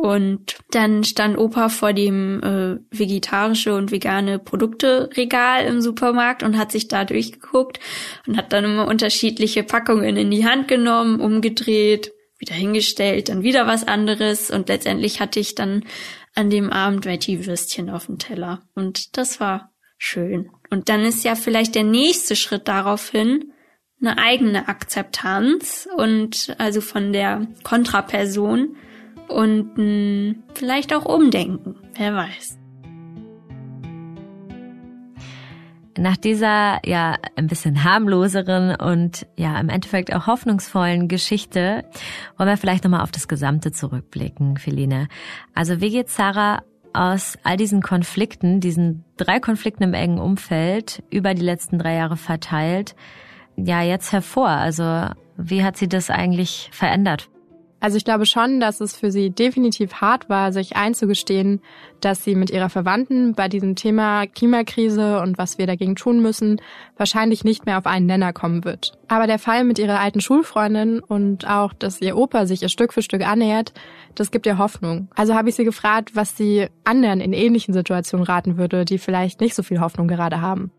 [0.00, 6.72] Und dann stand Opa vor dem äh, vegetarische und vegane Produkte-Regal im Supermarkt und hat
[6.72, 7.78] sich da durchgeguckt
[8.26, 13.66] und hat dann immer unterschiedliche Packungen in die Hand genommen, umgedreht, wieder hingestellt, dann wieder
[13.66, 14.50] was anderes.
[14.50, 15.84] Und letztendlich hatte ich dann
[16.34, 18.62] an dem Abend Veggie-Würstchen auf dem Teller.
[18.74, 20.50] Und das war schön.
[20.70, 23.52] Und dann ist ja vielleicht der nächste Schritt daraufhin
[24.00, 25.88] eine eigene Akzeptanz.
[25.96, 28.76] Und also von der Kontraperson,
[29.32, 31.76] und mh, hm, vielleicht auch umdenken.
[31.94, 32.58] Wer weiß.
[35.98, 41.84] Nach dieser ja ein bisschen harmloseren und ja im Endeffekt auch hoffnungsvollen Geschichte
[42.38, 45.08] wollen wir vielleicht nochmal auf das Gesamte zurückblicken, Feline.
[45.54, 46.62] Also wie geht Sarah
[46.94, 52.16] aus all diesen Konflikten, diesen drei Konflikten im engen Umfeld über die letzten drei Jahre
[52.16, 52.94] verteilt,
[53.56, 54.48] ja jetzt hervor?
[54.48, 57.28] Also wie hat sie das eigentlich verändert?
[57.82, 61.60] Also ich glaube schon, dass es für sie definitiv hart war, sich einzugestehen,
[62.00, 66.60] dass sie mit ihrer Verwandten bei diesem Thema Klimakrise und was wir dagegen tun müssen,
[66.96, 68.92] wahrscheinlich nicht mehr auf einen Nenner kommen wird.
[69.08, 72.92] Aber der Fall mit ihrer alten Schulfreundin und auch, dass ihr Opa sich ihr Stück
[72.92, 73.72] für Stück annähert,
[74.14, 75.08] das gibt ihr Hoffnung.
[75.16, 79.40] Also habe ich sie gefragt, was sie anderen in ähnlichen Situationen raten würde, die vielleicht
[79.40, 80.70] nicht so viel Hoffnung gerade haben.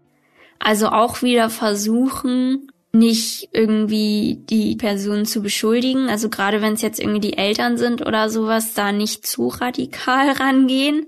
[0.57, 6.10] Also auch wieder versuchen, nicht irgendwie die Person zu beschuldigen.
[6.10, 10.29] Also gerade wenn es jetzt irgendwie die Eltern sind oder sowas, da nicht zu radikal
[10.32, 11.08] rangehen.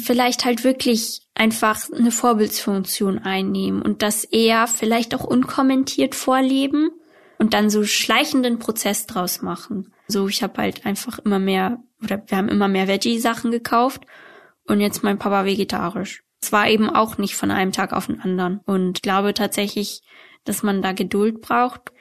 [0.00, 6.90] Vielleicht halt wirklich einfach eine Vorbildsfunktion einnehmen und das eher vielleicht auch unkommentiert vorleben
[7.38, 9.92] und dann so schleichenden Prozess draus machen.
[10.08, 14.04] So, ich habe halt einfach immer mehr, oder wir haben immer mehr Veggie-Sachen gekauft
[14.66, 16.22] und jetzt mein Papa vegetarisch.
[16.40, 18.60] Es war eben auch nicht von einem Tag auf den anderen.
[18.66, 20.02] Und glaube tatsächlich,
[20.44, 21.92] dass man da Geduld braucht.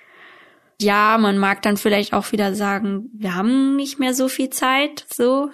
[0.82, 5.06] Ja, man mag dann vielleicht auch wieder sagen, wir haben nicht mehr so viel Zeit,
[5.12, 5.50] so.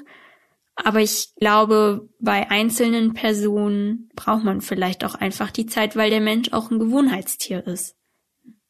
[0.76, 6.22] Aber ich glaube, bei einzelnen Personen braucht man vielleicht auch einfach die Zeit, weil der
[6.22, 7.96] Mensch auch ein Gewohnheitstier ist.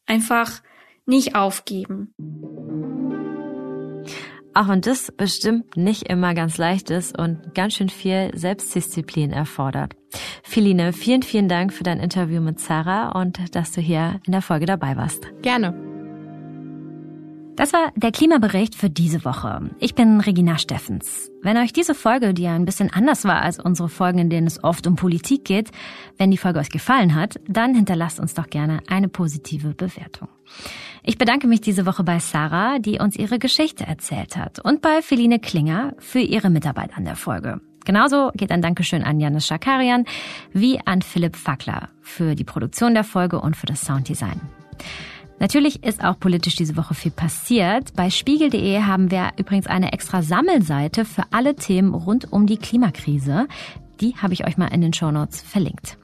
[0.05, 0.61] Einfach
[1.05, 2.13] nicht aufgeben.
[4.53, 9.93] Auch wenn das bestimmt nicht immer ganz leicht ist und ganz schön viel Selbstdisziplin erfordert.
[10.43, 14.41] Philine, vielen, vielen Dank für dein Interview mit Sarah und dass du hier in der
[14.41, 15.27] Folge dabei warst.
[15.41, 15.98] Gerne.
[17.59, 19.69] Das war der Klimabericht für diese Woche.
[19.79, 21.29] Ich bin Regina Steffens.
[21.41, 24.47] Wenn euch diese Folge, die ja ein bisschen anders war als unsere Folgen, in denen
[24.47, 25.69] es oft um Politik geht,
[26.17, 30.29] wenn die Folge euch gefallen hat, dann hinterlasst uns doch gerne eine positive Bewertung.
[31.03, 35.01] Ich bedanke mich diese Woche bei Sarah, die uns ihre Geschichte erzählt hat, und bei
[35.01, 37.59] Feline Klinger für ihre Mitarbeit an der Folge.
[37.83, 40.05] Genauso geht ein Dankeschön an Janis Schakarian
[40.53, 44.39] wie an Philipp Fackler für die Produktion der Folge und für das Sounddesign.
[45.39, 47.93] Natürlich ist auch politisch diese Woche viel passiert.
[47.95, 53.47] Bei spiegel.de haben wir übrigens eine extra Sammelseite für alle Themen rund um die Klimakrise.
[54.01, 55.97] Die habe ich euch mal in den Shownotes verlinkt.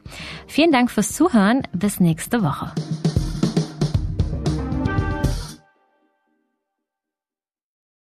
[0.48, 1.64] Vielen Dank fürs Zuhören.
[1.74, 2.72] Bis nächste Woche.